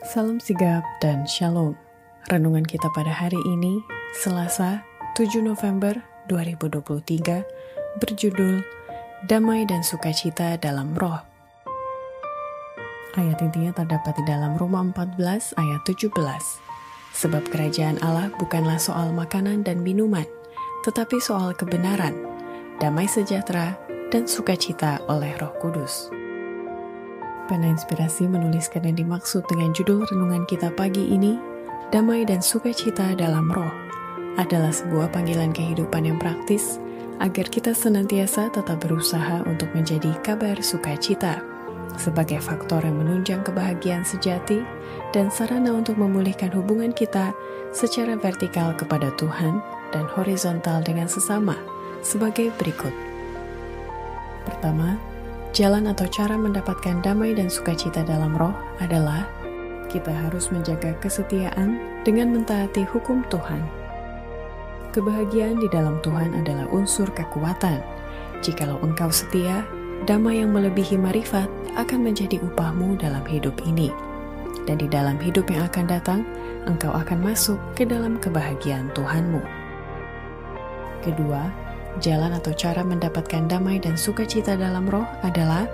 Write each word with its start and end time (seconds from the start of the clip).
Salam 0.00 0.40
sigap 0.40 0.80
dan 1.04 1.28
shalom. 1.28 1.76
Renungan 2.32 2.64
kita 2.64 2.88
pada 2.96 3.12
hari 3.12 3.36
ini, 3.44 3.84
Selasa, 4.16 4.80
7 5.12 5.44
November 5.44 5.92
2023, 6.24 7.44
berjudul 8.00 8.64
Damai 9.28 9.68
dan 9.68 9.84
Sukacita 9.84 10.56
dalam 10.56 10.96
Roh. 10.96 11.20
Ayat 13.12 13.44
intinya 13.44 13.76
terdapat 13.76 14.16
di 14.16 14.24
dalam 14.24 14.56
Roma 14.56 14.80
14 14.88 15.52
ayat 15.60 15.84
17. 15.84 16.08
Sebab 17.20 17.52
kerajaan 17.52 18.00
Allah 18.00 18.32
bukanlah 18.40 18.80
soal 18.80 19.12
makanan 19.12 19.68
dan 19.68 19.84
minuman, 19.84 20.24
tetapi 20.88 21.20
soal 21.20 21.52
kebenaran, 21.52 22.16
damai 22.80 23.04
sejahtera, 23.04 23.76
dan 24.08 24.24
sukacita 24.24 25.04
oleh 25.12 25.36
Roh 25.36 25.52
Kudus. 25.60 26.19
Pena 27.50 27.66
Inspirasi 27.66 28.30
menuliskan 28.30 28.86
yang 28.86 28.94
dimaksud 28.94 29.42
dengan 29.50 29.74
judul 29.74 30.06
renungan 30.06 30.46
kita 30.46 30.70
pagi 30.70 31.10
ini, 31.10 31.34
Damai 31.90 32.22
dan 32.22 32.38
Sukacita 32.38 33.18
dalam 33.18 33.50
Roh, 33.50 33.74
adalah 34.38 34.70
sebuah 34.70 35.10
panggilan 35.10 35.50
kehidupan 35.50 36.06
yang 36.06 36.14
praktis 36.22 36.78
agar 37.18 37.50
kita 37.50 37.74
senantiasa 37.74 38.54
tetap 38.54 38.78
berusaha 38.78 39.42
untuk 39.50 39.66
menjadi 39.74 40.14
kabar 40.22 40.62
sukacita 40.62 41.42
sebagai 41.98 42.38
faktor 42.38 42.86
yang 42.86 43.02
menunjang 43.02 43.42
kebahagiaan 43.42 44.06
sejati 44.06 44.62
dan 45.10 45.26
sarana 45.26 45.74
untuk 45.74 45.98
memulihkan 45.98 46.54
hubungan 46.54 46.94
kita 46.94 47.34
secara 47.74 48.14
vertikal 48.14 48.70
kepada 48.78 49.10
Tuhan 49.18 49.58
dan 49.90 50.06
horizontal 50.14 50.86
dengan 50.86 51.10
sesama 51.10 51.58
sebagai 52.00 52.54
berikut. 52.62 52.94
Pertama, 54.46 55.09
Jalan 55.50 55.90
atau 55.90 56.06
cara 56.06 56.38
mendapatkan 56.38 57.02
damai 57.02 57.34
dan 57.34 57.50
sukacita 57.50 58.06
dalam 58.06 58.38
roh 58.38 58.54
adalah 58.78 59.26
kita 59.90 60.14
harus 60.14 60.54
menjaga 60.54 60.94
kesetiaan 61.02 61.82
dengan 62.06 62.30
mentaati 62.30 62.86
hukum 62.86 63.26
Tuhan. 63.26 63.58
Kebahagiaan 64.94 65.58
di 65.58 65.66
dalam 65.74 65.98
Tuhan 66.06 66.38
adalah 66.38 66.70
unsur 66.70 67.10
kekuatan. 67.10 67.82
Jikalau 68.46 68.78
engkau 68.86 69.10
setia, 69.10 69.66
damai 70.06 70.38
yang 70.38 70.54
melebihi 70.54 70.94
marifat 70.94 71.50
akan 71.74 72.06
menjadi 72.06 72.38
upahmu 72.46 72.94
dalam 73.02 73.26
hidup 73.26 73.58
ini. 73.66 73.90
Dan 74.70 74.78
di 74.78 74.86
dalam 74.86 75.18
hidup 75.18 75.50
yang 75.50 75.66
akan 75.66 75.86
datang, 75.90 76.20
engkau 76.70 76.94
akan 76.94 77.26
masuk 77.26 77.58
ke 77.74 77.82
dalam 77.82 78.22
kebahagiaan 78.22 78.86
Tuhanmu. 78.94 79.42
Kedua, 81.02 81.50
Jalan 81.98 82.38
atau 82.38 82.54
cara 82.54 82.86
mendapatkan 82.86 83.50
damai 83.50 83.82
dan 83.82 83.98
sukacita 83.98 84.54
dalam 84.54 84.86
roh 84.86 85.02
adalah 85.26 85.66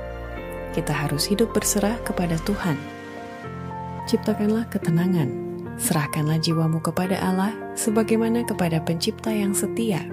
kita 0.72 0.92
harus 0.92 1.28
hidup 1.28 1.52
berserah 1.52 2.00
kepada 2.08 2.40
Tuhan. 2.48 2.80
Ciptakanlah 4.08 4.64
ketenangan, 4.72 5.28
serahkanlah 5.76 6.40
jiwamu 6.40 6.80
kepada 6.80 7.20
Allah 7.20 7.52
sebagaimana 7.76 8.48
kepada 8.48 8.80
pencipta 8.80 9.28
yang 9.28 9.52
setia. 9.52 10.04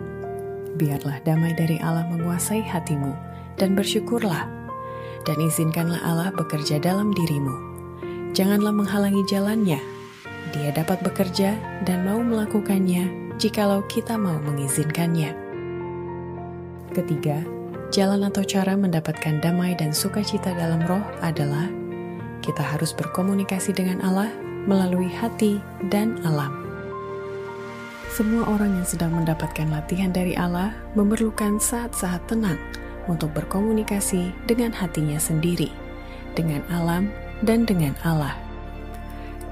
Biarlah 0.75 1.23
damai 1.23 1.55
dari 1.55 1.79
Allah 1.79 2.03
menguasai 2.11 2.59
hatimu 2.65 3.13
dan 3.55 3.77
bersyukurlah 3.77 4.49
dan 5.23 5.37
izinkanlah 5.39 6.01
Allah 6.03 6.29
bekerja 6.35 6.79
dalam 6.83 7.15
dirimu. 7.15 7.53
Janganlah 8.33 8.73
menghalangi 8.73 9.23
jalannya. 9.29 9.79
Dia 10.51 10.69
dapat 10.73 11.05
bekerja 11.05 11.53
dan 11.85 12.05
mau 12.05 12.19
melakukannya 12.19 13.35
jikalau 13.37 13.85
kita 13.85 14.17
mau 14.17 14.37
mengizinkannya. 14.41 15.42
Ketiga, 16.93 17.41
jalan 17.89 18.29
atau 18.29 18.45
cara 18.45 18.77
mendapatkan 18.77 19.41
damai 19.41 19.73
dan 19.73 19.89
sukacita 19.89 20.53
dalam 20.53 20.77
roh 20.85 21.01
adalah 21.25 21.65
kita 22.45 22.61
harus 22.61 22.93
berkomunikasi 22.93 23.73
dengan 23.73 23.97
Allah 24.05 24.29
melalui 24.69 25.09
hati 25.09 25.57
dan 25.89 26.21
alam. 26.21 26.53
Semua 28.13 28.45
orang 28.45 28.77
yang 28.77 28.85
sedang 28.85 29.09
mendapatkan 29.17 29.65
latihan 29.73 30.13
dari 30.13 30.37
Allah 30.37 30.69
memerlukan 30.93 31.57
saat-saat 31.57 32.21
tenang 32.29 32.61
untuk 33.09 33.33
berkomunikasi 33.33 34.29
dengan 34.45 34.69
hatinya 34.69 35.17
sendiri, 35.17 35.73
dengan 36.37 36.61
alam, 36.69 37.09
dan 37.41 37.65
dengan 37.65 37.97
Allah. 38.05 38.42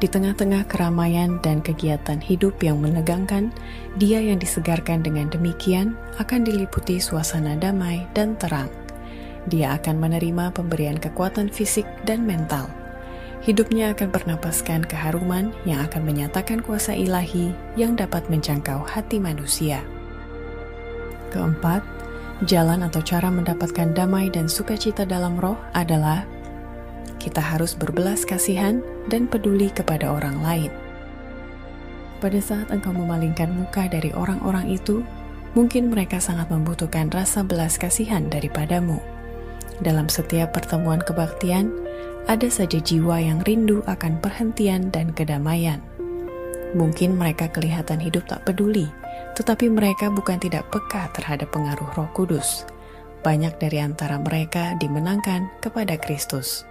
Di 0.02 0.10
tengah-tengah 0.10 0.66
keramaian 0.66 1.38
dan 1.46 1.62
kegiatan 1.62 2.18
hidup 2.18 2.58
yang 2.66 2.82
menegangkan, 2.82 3.54
dia 4.02 4.18
yang 4.18 4.42
disegarkan 4.42 5.06
dengan 5.06 5.30
demikian 5.30 5.94
akan 6.18 6.42
diliputi 6.42 6.98
suasana 6.98 7.54
damai 7.54 8.10
dan 8.18 8.34
terang. 8.42 8.66
Dia 9.46 9.78
akan 9.78 10.02
menerima 10.02 10.58
pemberian 10.58 10.98
kekuatan 10.98 11.54
fisik 11.54 11.86
dan 12.10 12.26
mental. 12.26 12.66
Hidupnya 13.46 13.94
akan 13.94 14.10
bernapaskan 14.10 14.90
keharuman 14.90 15.54
yang 15.70 15.86
akan 15.86 16.02
menyatakan 16.02 16.66
kuasa 16.66 16.98
ilahi 16.98 17.54
yang 17.78 17.94
dapat 17.94 18.26
menjangkau 18.26 18.82
hati 18.82 19.22
manusia. 19.22 19.86
Keempat, 21.30 21.86
jalan 22.50 22.82
atau 22.90 23.06
cara 23.06 23.30
mendapatkan 23.30 23.94
damai 23.94 24.34
dan 24.34 24.50
sukacita 24.50 25.06
dalam 25.06 25.38
roh 25.38 25.62
adalah 25.78 26.26
kita 27.22 27.38
harus 27.38 27.78
berbelas 27.78 28.26
kasihan 28.26 28.82
dan 29.08 29.26
peduli 29.26 29.74
kepada 29.74 30.12
orang 30.12 30.42
lain. 30.44 30.72
Pada 32.22 32.38
saat 32.38 32.70
engkau 32.70 32.94
memalingkan 32.94 33.50
muka 33.50 33.90
dari 33.90 34.14
orang-orang 34.14 34.70
itu, 34.70 35.02
mungkin 35.58 35.90
mereka 35.90 36.22
sangat 36.22 36.54
membutuhkan 36.54 37.10
rasa 37.10 37.42
belas 37.42 37.82
kasihan 37.82 38.30
daripadamu. 38.30 39.02
Dalam 39.82 40.06
setiap 40.06 40.54
pertemuan 40.54 41.02
kebaktian, 41.02 41.74
ada 42.30 42.46
saja 42.54 42.78
jiwa 42.78 43.18
yang 43.18 43.42
rindu 43.42 43.82
akan 43.90 44.22
perhentian 44.22 44.94
dan 44.94 45.10
kedamaian. 45.18 45.82
Mungkin 46.78 47.18
mereka 47.18 47.50
kelihatan 47.50 47.98
hidup 47.98 48.30
tak 48.30 48.46
peduli, 48.46 48.86
tetapi 49.34 49.68
mereka 49.74 50.14
bukan 50.14 50.38
tidak 50.38 50.70
peka 50.70 51.10
terhadap 51.18 51.50
pengaruh 51.50 51.90
Roh 51.98 52.10
Kudus. 52.14 52.70
Banyak 53.26 53.58
dari 53.58 53.82
antara 53.82 54.22
mereka 54.22 54.78
dimenangkan 54.78 55.50
kepada 55.60 55.98
Kristus. 55.98 56.64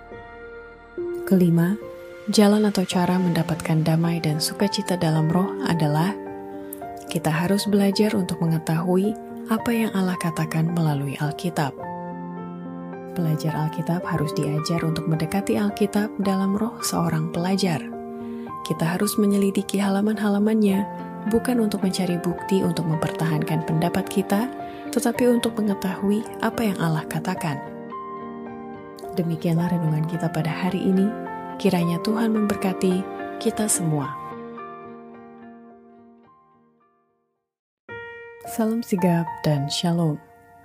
Kelima, 1.26 1.74
jalan 2.30 2.62
atau 2.70 2.86
cara 2.86 3.18
mendapatkan 3.18 3.82
damai 3.82 4.22
dan 4.22 4.38
sukacita 4.38 4.94
dalam 4.94 5.26
roh 5.26 5.50
adalah 5.66 6.14
kita 7.10 7.26
harus 7.26 7.66
belajar 7.66 8.14
untuk 8.14 8.38
mengetahui 8.38 9.18
apa 9.50 9.70
yang 9.74 9.90
Allah 9.98 10.14
katakan 10.14 10.70
melalui 10.70 11.18
Alkitab. 11.18 11.74
Pelajar 13.18 13.50
Alkitab 13.66 14.06
harus 14.06 14.30
diajar 14.38 14.78
untuk 14.86 15.10
mendekati 15.10 15.58
Alkitab 15.58 16.22
dalam 16.22 16.54
roh 16.54 16.78
seorang 16.86 17.34
pelajar. 17.34 17.82
Kita 18.62 18.94
harus 18.94 19.18
menyelidiki 19.18 19.82
halaman-halamannya, 19.82 20.86
bukan 21.34 21.58
untuk 21.58 21.82
mencari 21.82 22.14
bukti 22.22 22.62
untuk 22.62 22.86
mempertahankan 22.86 23.66
pendapat 23.66 24.06
kita, 24.06 24.46
tetapi 24.94 25.26
untuk 25.26 25.58
mengetahui 25.58 26.22
apa 26.46 26.62
yang 26.62 26.78
Allah 26.78 27.02
katakan. 27.10 27.58
Demikianlah 29.18 29.74
renungan 29.74 30.06
kita 30.06 30.30
pada 30.30 30.54
hari 30.54 30.78
ini. 30.78 31.29
Kiranya 31.60 32.00
Tuhan 32.00 32.32
memberkati 32.32 33.04
kita 33.36 33.68
semua. 33.68 34.16
Salam 38.48 38.80
sigap 38.80 39.28
dan 39.44 39.68
shalom. 39.68 40.16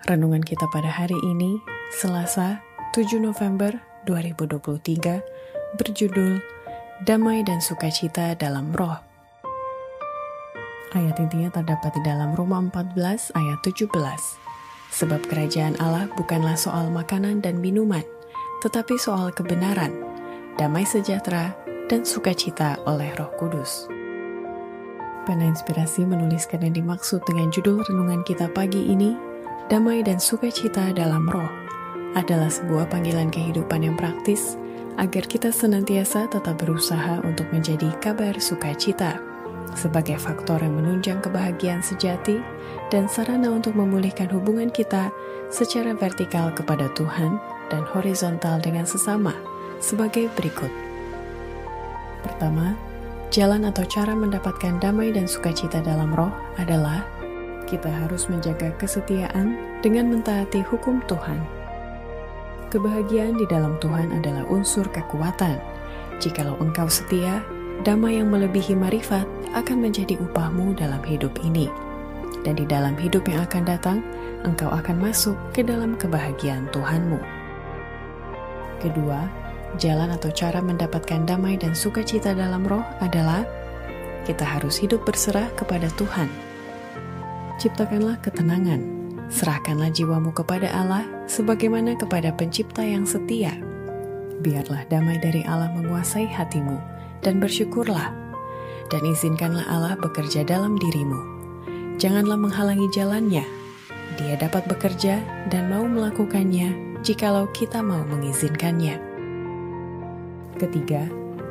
Renungan 0.07 0.39
kita 0.39 0.63
pada 0.71 0.87
hari 0.87 1.19
ini, 1.27 1.59
Selasa, 1.91 2.63
7 2.95 3.19
November 3.19 3.75
2023, 4.07 5.19
berjudul 5.75 6.39
Damai 7.03 7.43
dan 7.43 7.59
Sukacita 7.59 8.31
dalam 8.39 8.71
Roh. 8.71 8.95
Ayat 10.95 11.19
intinya 11.19 11.51
terdapat 11.51 11.91
di 11.99 12.07
dalam 12.07 12.31
Roma 12.39 12.71
14 12.71 13.35
ayat 13.35 13.59
17. 13.67 13.91
Sebab 14.95 15.27
kerajaan 15.27 15.75
Allah 15.83 16.07
bukanlah 16.15 16.55
soal 16.55 16.87
makanan 16.87 17.43
dan 17.43 17.59
minuman, 17.59 18.07
tetapi 18.63 18.95
soal 18.95 19.35
kebenaran, 19.35 20.14
damai 20.55 20.87
sejahtera, 20.87 21.51
dan 21.85 22.07
sukacita 22.07 22.79
oleh 22.87 23.11
Roh 23.19 23.29
Kudus. 23.37 23.91
Pena 25.25 25.45
Inspirasi 25.45 26.05
menuliskan 26.05 26.63
yang 26.63 26.73
dimaksud 26.73 27.21
dengan 27.25 27.49
judul 27.49 27.81
renungan 27.85 28.21
kita 28.23 28.49
pagi 28.53 28.89
ini, 28.89 29.17
Damai 29.65 30.05
dan 30.05 30.21
Sukacita 30.21 30.93
dalam 30.93 31.25
Roh, 31.25 31.49
adalah 32.13 32.47
sebuah 32.49 32.85
panggilan 32.93 33.33
kehidupan 33.33 33.81
yang 33.81 33.97
praktis 33.97 34.61
agar 35.01 35.25
kita 35.25 35.49
senantiasa 35.49 36.29
tetap 36.29 36.55
berusaha 36.61 37.19
untuk 37.25 37.49
menjadi 37.51 37.89
kabar 37.99 38.37
sukacita 38.39 39.19
sebagai 39.75 40.15
faktor 40.15 40.61
yang 40.63 40.77
menunjang 40.77 41.19
kebahagiaan 41.19 41.83
sejati 41.83 42.39
dan 42.93 43.09
sarana 43.11 43.51
untuk 43.51 43.75
memulihkan 43.75 44.31
hubungan 44.31 44.71
kita 44.71 45.11
secara 45.51 45.91
vertikal 45.97 46.53
kepada 46.53 46.87
Tuhan 46.95 47.41
dan 47.67 47.83
horizontal 47.91 48.61
dengan 48.63 48.87
sesama 48.87 49.35
sebagai 49.85 50.33
berikut. 50.33 50.73
Pertama, 52.25 52.73
jalan 53.29 53.69
atau 53.69 53.85
cara 53.85 54.17
mendapatkan 54.17 54.81
damai 54.81 55.13
dan 55.13 55.29
sukacita 55.29 55.85
dalam 55.85 56.09
roh 56.09 56.33
adalah 56.57 57.05
kita 57.69 57.85
harus 57.89 58.25
menjaga 58.25 58.73
kesetiaan 58.81 59.53
dengan 59.85 60.09
mentaati 60.09 60.65
hukum 60.65 61.05
Tuhan. 61.05 61.37
Kebahagiaan 62.73 63.37
di 63.37 63.45
dalam 63.45 63.77
Tuhan 63.77 64.09
adalah 64.09 64.41
unsur 64.49 64.89
kekuatan. 64.89 65.61
Jikalau 66.17 66.57
engkau 66.57 66.89
setia, 66.89 67.45
damai 67.85 68.17
yang 68.17 68.33
melebihi 68.33 68.73
marifat 68.73 69.29
akan 69.53 69.85
menjadi 69.85 70.17
upahmu 70.17 70.73
dalam 70.73 70.99
hidup 71.05 71.31
ini. 71.45 71.69
Dan 72.41 72.57
di 72.57 72.65
dalam 72.65 72.97
hidup 72.97 73.25
yang 73.29 73.45
akan 73.45 73.63
datang, 73.65 73.97
engkau 74.45 74.69
akan 74.69 74.97
masuk 75.01 75.37
ke 75.53 75.65
dalam 75.65 75.97
kebahagiaan 75.97 76.69
Tuhanmu. 76.69 77.17
Kedua, 78.81 79.44
jalan 79.81 80.13
atau 80.13 80.31
cara 80.31 80.63
mendapatkan 80.63 81.27
damai 81.27 81.59
dan 81.59 81.75
sukacita 81.75 82.31
dalam 82.31 82.63
roh 82.63 82.83
adalah 83.03 83.43
kita 84.25 84.41
harus 84.41 84.81
hidup 84.81 85.05
berserah 85.05 85.47
kepada 85.53 85.87
Tuhan. 85.95 86.27
Ciptakanlah 87.61 88.19
ketenangan, 88.19 88.81
serahkanlah 89.29 89.93
jiwamu 89.93 90.33
kepada 90.35 90.67
Allah 90.73 91.05
sebagaimana 91.29 91.95
kepada 91.95 92.33
pencipta 92.33 92.83
yang 92.83 93.07
setia. 93.07 93.55
Biarlah 94.43 94.83
damai 94.91 95.21
dari 95.21 95.45
Allah 95.47 95.71
menguasai 95.71 96.27
hatimu 96.27 96.77
dan 97.23 97.39
bersyukurlah 97.39 98.11
dan 98.91 99.01
izinkanlah 99.07 99.65
Allah 99.65 99.95
bekerja 99.97 100.43
dalam 100.45 100.77
dirimu. 100.77 101.17
Janganlah 101.95 102.35
menghalangi 102.35 102.91
jalannya. 102.91 103.45
Dia 104.19 104.35
dapat 104.35 104.67
bekerja 104.67 105.23
dan 105.47 105.71
mau 105.71 105.87
melakukannya 105.87 106.99
jikalau 107.01 107.47
kita 107.55 107.79
mau 107.79 108.03
mengizinkannya. 108.03 109.14
Ketiga, 110.55 111.03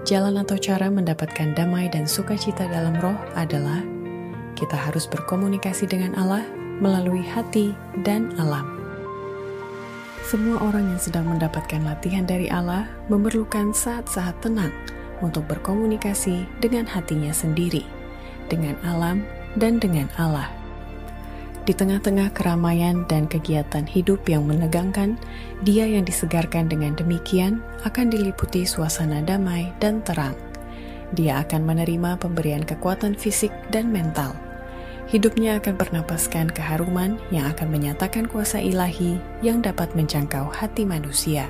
jalan 0.09 0.41
atau 0.41 0.56
cara 0.56 0.89
mendapatkan 0.89 1.53
damai 1.53 1.93
dan 1.93 2.09
sukacita 2.09 2.65
dalam 2.65 2.97
roh 3.05 3.17
adalah 3.37 3.85
kita 4.56 4.81
harus 4.81 5.05
berkomunikasi 5.05 5.85
dengan 5.85 6.17
Allah 6.17 6.41
melalui 6.81 7.21
hati 7.21 7.77
dan 8.01 8.33
alam. 8.41 8.65
Semua 10.25 10.56
orang 10.65 10.97
yang 10.97 11.01
sedang 11.01 11.29
mendapatkan 11.29 11.85
latihan 11.85 12.25
dari 12.25 12.49
Allah 12.49 12.89
memerlukan 13.12 13.77
saat-saat 13.77 14.41
tenang 14.41 14.73
untuk 15.21 15.45
berkomunikasi 15.53 16.49
dengan 16.65 16.89
hatinya 16.89 17.31
sendiri, 17.31 17.85
dengan 18.49 18.81
alam, 18.89 19.21
dan 19.61 19.77
dengan 19.77 20.09
Allah. 20.17 20.49
Di 21.64 21.72
tengah-tengah 21.72 22.37
keramaian 22.37 23.08
dan 23.08 23.25
kegiatan 23.25 23.88
hidup 23.88 24.28
yang 24.28 24.44
menegangkan, 24.44 25.16
dia 25.64 25.88
yang 25.88 26.05
disegarkan 26.05 26.69
dengan 26.69 26.93
demikian 26.93 27.64
akan 27.88 28.12
diliputi 28.12 28.69
suasana 28.69 29.25
damai 29.25 29.72
dan 29.81 30.05
terang. 30.05 30.37
Dia 31.16 31.40
akan 31.40 31.64
menerima 31.64 32.20
pemberian 32.20 32.69
kekuatan 32.69 33.16
fisik 33.16 33.49
dan 33.72 33.88
mental. 33.88 34.37
Hidupnya 35.08 35.56
akan 35.56 35.81
bernapaskan 35.81 36.52
keharuman 36.52 37.16
yang 37.32 37.49
akan 37.49 37.72
menyatakan 37.72 38.28
kuasa 38.28 38.60
ilahi 38.60 39.17
yang 39.40 39.64
dapat 39.64 39.88
menjangkau 39.96 40.52
hati 40.52 40.84
manusia. 40.84 41.49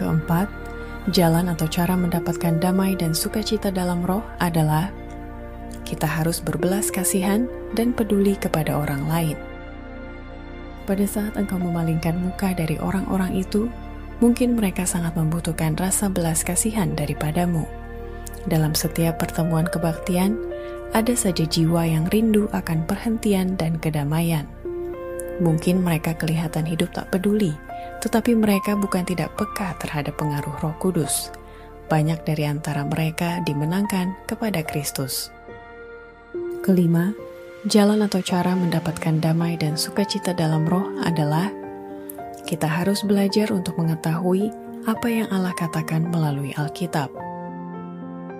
Keempat, 0.00 0.48
jalan 1.12 1.52
atau 1.52 1.68
cara 1.68 2.00
mendapatkan 2.00 2.56
damai 2.64 2.96
dan 2.96 3.12
sukacita 3.12 3.68
dalam 3.68 4.00
roh 4.00 4.24
adalah 4.40 4.88
kita 5.94 6.10
harus 6.10 6.42
berbelas 6.42 6.90
kasihan 6.90 7.46
dan 7.78 7.94
peduli 7.94 8.34
kepada 8.34 8.74
orang 8.74 9.06
lain. 9.06 9.38
Pada 10.90 11.06
saat 11.06 11.38
engkau 11.38 11.56
memalingkan 11.62 12.18
muka 12.18 12.50
dari 12.50 12.74
orang-orang 12.82 13.38
itu, 13.38 13.70
mungkin 14.18 14.58
mereka 14.58 14.82
sangat 14.82 15.14
membutuhkan 15.14 15.78
rasa 15.78 16.10
belas 16.10 16.42
kasihan 16.42 16.90
daripadamu. 16.98 17.62
Dalam 18.50 18.74
setiap 18.74 19.22
pertemuan 19.22 19.70
kebaktian, 19.70 20.34
ada 20.90 21.14
saja 21.14 21.46
jiwa 21.46 21.86
yang 21.86 22.10
rindu 22.10 22.50
akan 22.50 22.82
perhentian 22.90 23.54
dan 23.54 23.78
kedamaian. 23.78 24.50
Mungkin 25.38 25.80
mereka 25.80 26.18
kelihatan 26.18 26.66
hidup 26.66 26.90
tak 26.90 27.08
peduli, 27.14 27.54
tetapi 28.02 28.34
mereka 28.34 28.74
bukan 28.74 29.06
tidak 29.06 29.30
peka 29.38 29.78
terhadap 29.78 30.18
pengaruh 30.18 30.52
Roh 30.58 30.74
Kudus. 30.82 31.30
Banyak 31.86 32.26
dari 32.26 32.44
antara 32.50 32.82
mereka 32.84 33.40
dimenangkan 33.46 34.14
kepada 34.28 34.60
Kristus. 34.66 35.32
Kelima, 36.64 37.12
jalan 37.68 38.00
atau 38.08 38.24
cara 38.24 38.56
mendapatkan 38.56 39.20
damai 39.20 39.60
dan 39.60 39.76
sukacita 39.76 40.32
dalam 40.32 40.64
roh 40.64 40.96
adalah 41.04 41.52
kita 42.48 42.64
harus 42.64 43.04
belajar 43.04 43.52
untuk 43.52 43.76
mengetahui 43.76 44.48
apa 44.88 45.04
yang 45.12 45.28
Allah 45.28 45.52
katakan 45.60 46.08
melalui 46.08 46.56
Alkitab. 46.56 47.12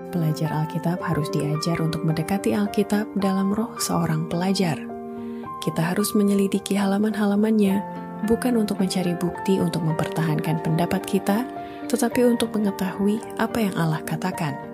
Pelajar 0.09 0.57
Alkitab 0.57 1.05
harus 1.05 1.29
diajar 1.37 1.77
untuk 1.85 2.01
mendekati 2.01 2.57
Alkitab 2.57 3.13
dalam 3.21 3.53
roh 3.53 3.77
seorang 3.77 4.25
pelajar. 4.33 4.81
Kita 5.61 5.93
harus 5.93 6.17
menyelidiki 6.17 6.81
halaman-halamannya, 6.81 7.85
bukan 8.25 8.57
untuk 8.57 8.81
mencari 8.81 9.13
bukti 9.21 9.61
untuk 9.61 9.85
mempertahankan 9.85 10.65
pendapat 10.65 11.05
kita, 11.05 11.45
tetapi 11.93 12.25
untuk 12.25 12.57
mengetahui 12.57 13.21
apa 13.37 13.69
yang 13.69 13.77
Allah 13.77 14.01
katakan. 14.01 14.74